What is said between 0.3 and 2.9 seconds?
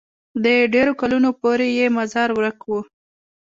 د ډېرو کلونو پورې یې مزار ورک وو.